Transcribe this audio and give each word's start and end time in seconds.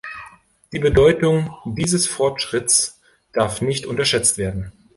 Die 0.73 0.79
Bedeutung 0.79 1.53
dieses 1.63 2.07
Fortschritts 2.07 2.99
darf 3.33 3.61
nicht 3.61 3.85
unterschätzt 3.85 4.39
werden. 4.39 4.71